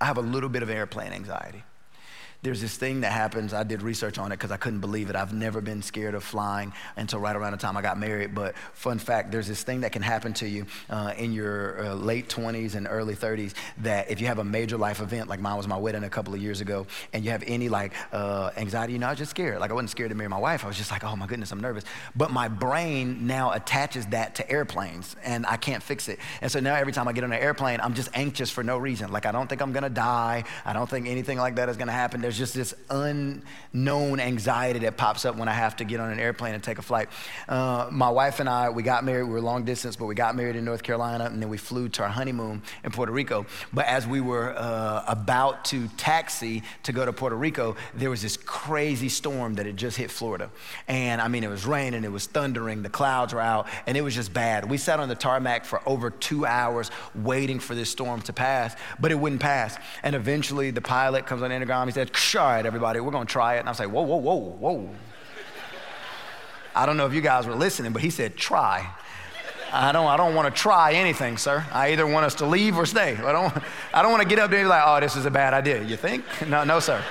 [0.00, 1.62] I have a little bit of airplane anxiety
[2.42, 3.54] there's this thing that happens.
[3.54, 5.14] I did research on it because I couldn't believe it.
[5.14, 8.34] I've never been scared of flying until right around the time I got married.
[8.34, 11.94] But fun fact, there's this thing that can happen to you uh, in your uh,
[11.94, 15.56] late 20s and early 30s that if you have a major life event, like mine
[15.56, 18.94] was my wedding a couple of years ago, and you have any like uh, anxiety,
[18.94, 19.60] you know, I was just scared.
[19.60, 20.64] Like I wasn't scared to marry my wife.
[20.64, 21.84] I was just like, oh my goodness, I'm nervous.
[22.16, 26.18] But my brain now attaches that to airplanes, and I can't fix it.
[26.40, 28.78] And so now every time I get on an airplane, I'm just anxious for no
[28.78, 29.12] reason.
[29.12, 30.42] Like I don't think I'm gonna die.
[30.64, 32.20] I don't think anything like that is gonna happen.
[32.20, 36.10] There's there's just this unknown anxiety that pops up when I have to get on
[36.10, 37.10] an airplane and take a flight.
[37.46, 39.24] Uh, my wife and I, we got married.
[39.24, 41.90] We were long distance, but we got married in North Carolina, and then we flew
[41.90, 43.44] to our honeymoon in Puerto Rico.
[43.70, 48.22] But as we were uh, about to taxi to go to Puerto Rico, there was
[48.22, 50.50] this crazy storm that had just hit Florida.
[50.88, 54.00] And I mean, it was raining, it was thundering, the clouds were out, and it
[54.00, 54.70] was just bad.
[54.70, 58.74] We sat on the tarmac for over two hours waiting for this storm to pass,
[58.98, 59.76] but it wouldn't pass.
[60.02, 61.88] And eventually, the pilot comes on the intercom.
[61.88, 63.60] He said, all right, everybody, we're going to try it.
[63.60, 64.90] And I was like, whoa, whoa, whoa, whoa.
[66.74, 68.88] I don't know if you guys were listening, but he said, try.
[69.72, 71.64] I don't, I don't want to try anything, sir.
[71.72, 73.16] I either want us to leave or stay.
[73.16, 73.54] I don't,
[73.94, 75.54] I don't want to get up there and be like, oh, this is a bad
[75.54, 75.82] idea.
[75.82, 76.24] You think?
[76.46, 77.02] No, no, sir.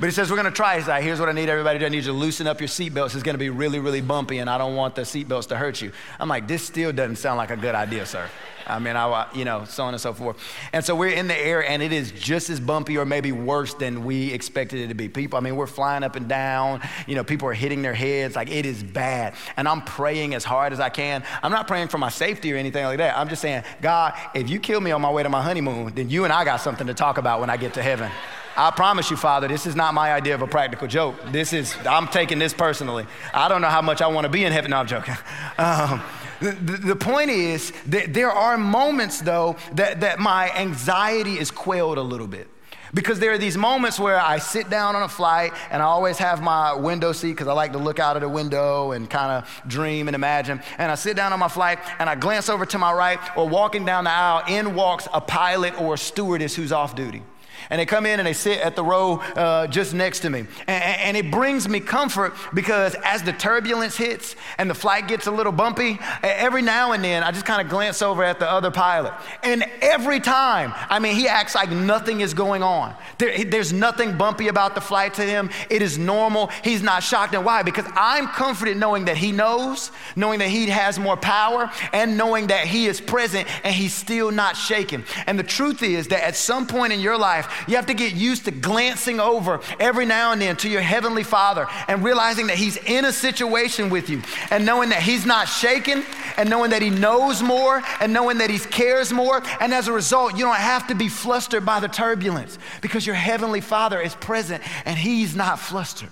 [0.00, 0.78] But he says, we're going to try.
[0.78, 1.86] He's like, here's what I need everybody to do.
[1.86, 3.14] I need you to loosen up your seatbelts.
[3.14, 5.82] It's going to be really, really bumpy, and I don't want the seatbelts to hurt
[5.82, 5.92] you.
[6.18, 8.26] I'm like, this still doesn't sound like a good idea, sir.
[8.66, 10.38] I mean, I, you know, so on and so forth.
[10.72, 13.74] And so we're in the air, and it is just as bumpy or maybe worse
[13.74, 15.10] than we expected it to be.
[15.10, 16.80] People, I mean, we're flying up and down.
[17.06, 18.36] You know, people are hitting their heads.
[18.36, 19.34] Like, it is bad.
[19.58, 21.24] And I'm praying as hard as I can.
[21.42, 23.18] I'm not praying for my safety or anything like that.
[23.18, 26.08] I'm just saying, God, if you kill me on my way to my honeymoon, then
[26.08, 28.10] you and I got something to talk about when I get to heaven.
[28.56, 31.16] I promise you, Father, this is not my idea of a practical joke.
[31.30, 33.06] This is, I'm taking this personally.
[33.32, 34.70] I don't know how much I want to be in heaven.
[34.72, 35.16] No, I'm joking.
[35.58, 36.02] Um,
[36.40, 41.98] the, the, point is that there are moments, though, that, that my anxiety is quelled
[41.98, 42.48] a little bit.
[42.94, 46.16] Because there are these moments where I sit down on a flight and I always
[46.16, 49.30] have my window seat because I like to look out of the window and kind
[49.30, 50.62] of dream and imagine.
[50.78, 53.46] And I sit down on my flight and I glance over to my right or
[53.46, 57.22] walking down the aisle, in walks a pilot or a stewardess who's off duty
[57.68, 60.40] and they come in and they sit at the row uh, just next to me.
[60.66, 65.26] And, and, it brings me comfort because as the turbulence hits and the flight gets
[65.26, 68.50] a little bumpy, every now and then I just kind of glance over at the
[68.50, 69.12] other pilot.
[69.42, 72.94] And every time, I mean, he acts like nothing is going on.
[73.18, 75.50] There, there's nothing bumpy about the flight to him.
[75.68, 76.48] It is normal.
[76.62, 77.34] He's not shocked.
[77.34, 77.62] And why?
[77.62, 82.48] Because I'm comforted knowing that he knows, knowing that he has more power, and knowing
[82.48, 85.04] that he is present and he's still not shaken.
[85.26, 88.14] And the truth is that at some point in your life, you have to get
[88.14, 92.56] used to glancing over every now and then to your Heavenly Father and realizing that
[92.56, 96.04] He's in a situation with you and knowing that He's not shaken
[96.36, 99.42] and knowing that He knows more and knowing that He cares more.
[99.60, 103.16] And as a result, you don't have to be flustered by the turbulence because your
[103.16, 106.10] Heavenly Father is present and He's not flustered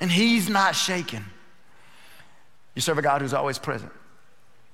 [0.00, 1.24] and He's not shaken.
[2.74, 3.92] You serve a God who's always present.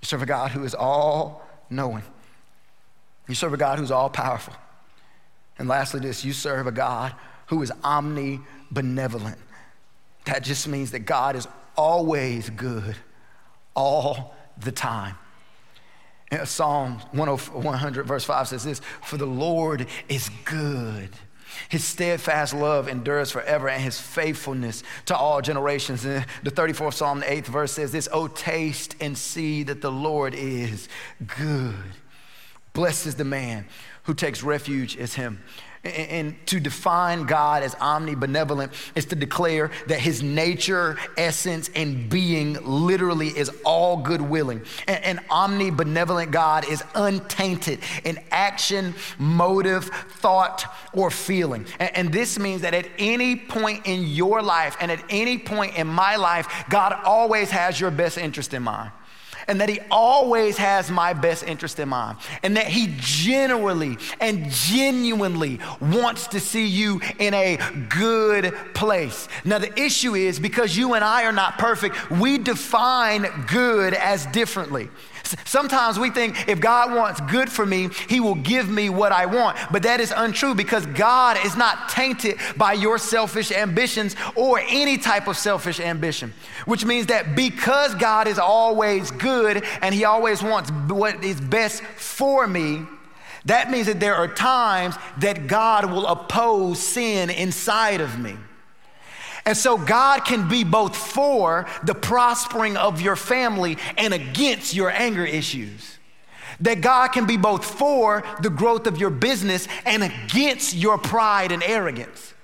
[0.01, 2.05] You serve a God who is all knowing.
[3.29, 4.55] You serve a God who's all powerful.
[5.59, 7.15] And lastly, this you serve a God
[7.47, 9.39] who is omnibenevolent.
[10.27, 12.97] That just means that God is always good
[13.75, 15.17] all the time.
[16.31, 21.11] And Psalm 100, verse 5 says this For the Lord is good.
[21.71, 26.05] His steadfast love endures forever, and his faithfulness to all generations.
[26.05, 29.91] And the 34th Psalm, the 8th verse says this Oh, taste and see that the
[29.91, 30.89] Lord is
[31.39, 31.75] good.
[32.75, 33.67] Blessed is the man
[34.09, 35.39] who takes refuge is him.
[35.85, 42.55] And to define God as omnibenevolent is to declare that his nature, essence, and being
[42.65, 44.63] literally is all good willing.
[44.87, 51.67] An omnibenevolent God is untainted in action, motive, thought, or feeling.
[51.79, 55.87] And this means that at any point in your life and at any point in
[55.87, 58.91] my life, God always has your best interest in mind
[59.49, 64.49] and that He always has my best interest in mind, and that He genuinely and
[64.51, 67.59] genuinely wants to see you in a
[67.89, 69.29] good place.
[69.45, 74.27] Now, the issue is because you and I are not perfect, we define good as
[74.27, 74.89] differently.
[75.45, 79.27] Sometimes we think if God wants good for me, He will give me what I
[79.27, 79.57] want.
[79.71, 84.99] But that is untrue because God is not tainted by your selfish ambitions or any
[84.99, 86.33] type of selfish ambition.
[86.65, 91.83] Which means that because God is always good and He always wants what is best
[91.83, 92.83] for me,
[93.45, 98.37] that means that there are times that God will oppose sin inside of me.
[99.49, 104.91] And so God can be both for the prospering of your family and against your
[104.91, 105.97] anger issues.
[106.61, 111.51] That God can be both for the growth of your business and against your pride
[111.51, 112.35] and arrogance.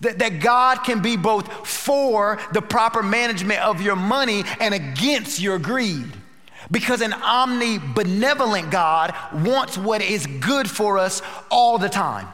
[0.00, 5.40] That, that God can be both for the proper management of your money and against
[5.40, 6.12] your greed.
[6.70, 12.28] Because an omnibenevolent God wants what is good for us all the time.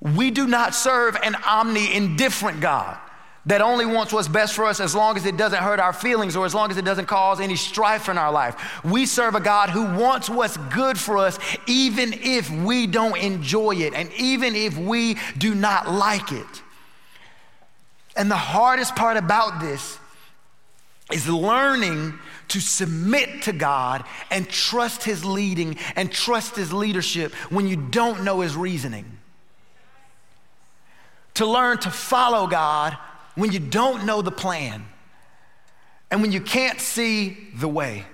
[0.00, 2.98] We do not serve an omni indifferent God
[3.46, 6.36] that only wants what's best for us as long as it doesn't hurt our feelings
[6.36, 8.84] or as long as it doesn't cause any strife in our life.
[8.84, 13.76] We serve a God who wants what's good for us even if we don't enjoy
[13.76, 16.62] it and even if we do not like it.
[18.16, 19.98] And the hardest part about this
[21.10, 22.18] is learning
[22.48, 28.24] to submit to God and trust His leading and trust His leadership when you don't
[28.24, 29.17] know His reasoning
[31.38, 32.96] to learn to follow God
[33.34, 34.84] when you don't know the plan
[36.10, 38.04] and when you can't see the way.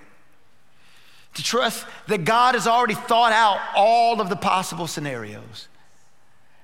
[1.34, 5.68] To trust that God has already thought out all of the possible scenarios.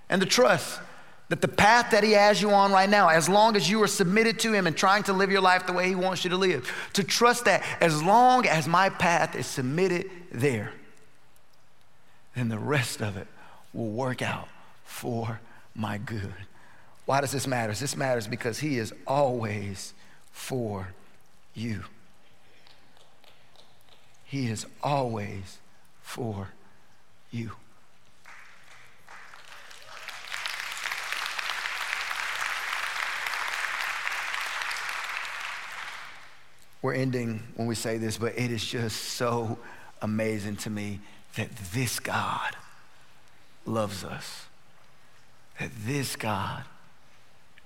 [0.09, 0.81] And to trust
[1.31, 3.89] That the path that He has you on right now, as long as you are
[3.89, 6.37] submitted to Him and trying to live your life the way He wants you to
[6.37, 10.73] live, to trust that as long as my path is submitted there,
[12.35, 13.29] then the rest of it
[13.73, 14.49] will work out
[14.85, 15.41] for
[15.75, 16.35] my good.
[17.07, 17.73] Why does this matter?
[17.73, 19.95] This matters because He is always
[20.31, 20.89] for
[21.55, 21.85] you.
[24.25, 25.59] He is always
[26.03, 26.51] for
[27.31, 27.53] you.
[36.83, 39.59] We're ending when we say this, but it is just so
[40.01, 41.01] amazing to me
[41.37, 42.57] that this God
[43.67, 44.47] loves us,
[45.59, 46.65] that this God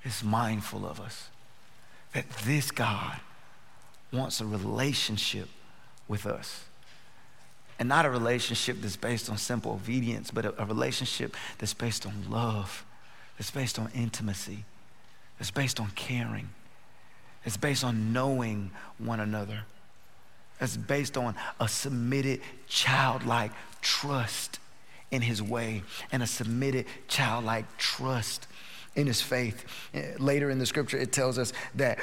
[0.05, 1.29] is mindful of us,
[2.13, 3.21] that this God
[4.13, 5.49] wants a relationship
[6.07, 6.65] with us.
[7.79, 12.07] And not a relationship that's based on simple obedience, but a, a relationship that's based
[12.07, 12.85] on love,
[13.37, 14.65] that's based on intimacy,
[15.39, 16.51] that's based on caring,
[17.43, 19.65] that's based on knowing one another.
[20.61, 24.61] that's based on a submitted, childlike trust
[25.11, 25.83] in his way
[26.13, 28.47] and a submitted, childlike trust
[28.97, 29.65] in his faith.
[29.93, 31.99] Eh, later in the scripture, it tells us that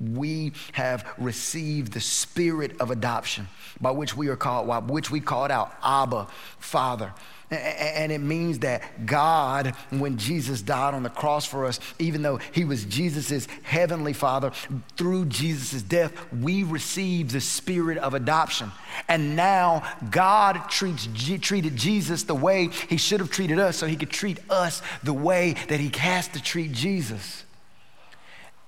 [0.00, 3.48] we have received the spirit of adoption
[3.80, 6.26] by which we are called, by which we called out Abba,
[6.58, 7.12] Father.
[7.50, 12.38] And it means that God, when Jesus died on the cross for us, even though
[12.52, 14.50] he was Jesus' heavenly father,
[14.96, 18.72] through Jesus' death, we received the spirit of adoption.
[19.08, 21.06] And now God treats,
[21.40, 25.12] treated Jesus the way he should have treated us so he could treat us the
[25.12, 27.44] way that he has to treat Jesus.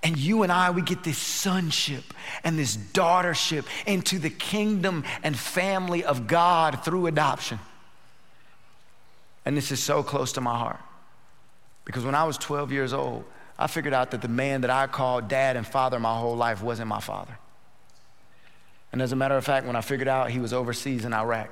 [0.02, 2.04] And you and I, we get this sonship
[2.44, 7.58] and this daughtership into the kingdom and family of God through adoption.
[9.46, 10.80] And this is so close to my heart.
[11.84, 13.24] Because when I was 12 years old,
[13.58, 16.62] I figured out that the man that I called dad and father my whole life
[16.62, 17.38] wasn't my father.
[18.92, 21.48] And as a matter of fact, when I figured out he was overseas in Iraq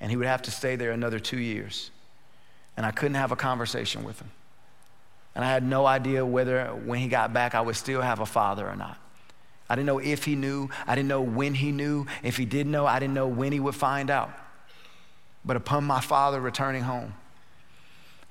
[0.00, 1.90] and he would have to stay there another two years,
[2.76, 4.30] and I couldn't have a conversation with him.
[5.34, 8.26] And I had no idea whether when he got back I would still have a
[8.26, 8.98] father or not.
[9.68, 10.68] I didn't know if he knew.
[10.86, 12.06] I didn't know when he knew.
[12.22, 14.30] If he did know, I didn't know when he would find out.
[15.44, 17.14] But upon my father returning home,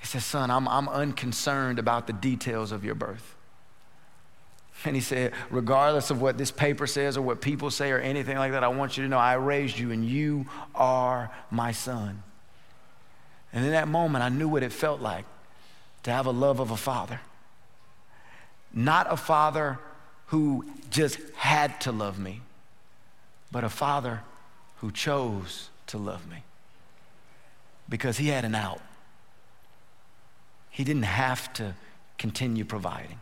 [0.06, 3.34] he said, Son, I'm, I'm unconcerned about the details of your birth.
[4.84, 8.38] And he said, Regardless of what this paper says or what people say or anything
[8.38, 10.46] like that, I want you to know I raised you and you
[10.76, 12.22] are my son.
[13.52, 15.26] And in that moment, I knew what it felt like
[16.04, 17.20] to have a love of a father.
[18.72, 19.80] Not a father
[20.28, 22.42] who just had to love me,
[23.52, 24.22] but a father
[24.82, 26.44] who chose to love me
[27.90, 28.82] because he had an out.
[30.76, 31.74] He didn't have to
[32.18, 33.20] continue providing,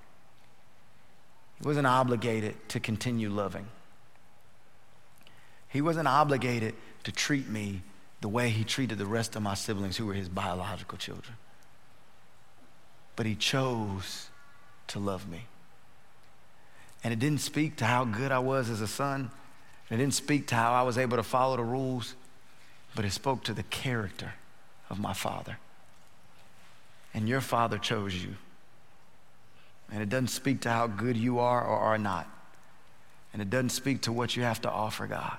[1.59, 3.67] he wasn't obligated to continue loving.
[5.69, 7.81] He wasn't obligated to treat me
[8.21, 11.33] the way he treated the rest of my siblings who were his biological children
[13.15, 14.29] but he chose
[14.87, 15.45] to love me.
[17.03, 19.29] And it didn't speak to how good I was as a son.
[19.89, 22.15] It didn't speak to how I was able to follow the rules,
[22.95, 24.33] but it spoke to the character
[24.89, 25.57] of my father.
[27.13, 28.35] And your father chose you.
[29.91, 32.27] And it doesn't speak to how good you are or are not.
[33.31, 35.37] And it doesn't speak to what you have to offer God.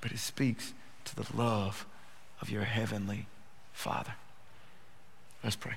[0.00, 0.72] But it speaks
[1.04, 1.86] to the love
[2.40, 3.26] of your heavenly
[3.72, 4.14] Father.
[5.42, 5.74] Let's pray.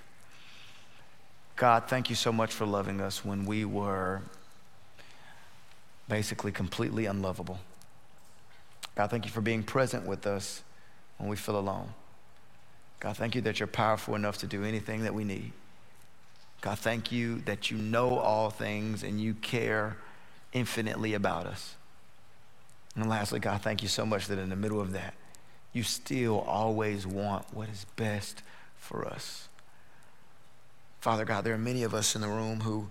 [1.55, 4.21] God, thank you so much for loving us when we were
[6.09, 7.59] basically completely unlovable.
[8.95, 10.63] God, thank you for being present with us
[11.17, 11.89] when we feel alone.
[13.05, 15.51] God, thank you that you're powerful enough to do anything that we need.
[16.61, 19.95] God, thank you that you know all things and you care
[20.53, 21.75] infinitely about us.
[22.95, 25.13] And lastly, God, thank you so much that in the middle of that,
[25.71, 28.41] you still always want what is best
[28.75, 29.49] for us.
[30.99, 32.87] Father God, there are many of us in the room who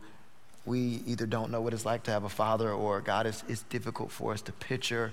[0.65, 3.63] we either don't know what it's like to have a father or God, it's, it's
[3.63, 5.11] difficult for us to picture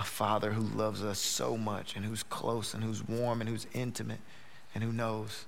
[0.00, 3.68] a father who loves us so much and who's close and who's warm and who's
[3.74, 4.18] intimate
[4.74, 5.44] and who knows.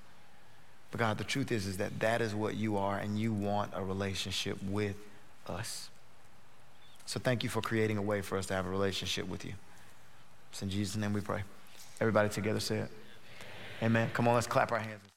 [0.90, 3.72] But God, the truth is, is that that is what you are and you want
[3.74, 4.96] a relationship with
[5.46, 5.88] us.
[7.06, 9.54] So thank you for creating a way for us to have a relationship with you.
[10.50, 11.42] It's in Jesus' name we pray.
[12.00, 12.90] Everybody together say it.
[13.82, 14.10] Amen.
[14.12, 15.11] Come on, let's clap our hands.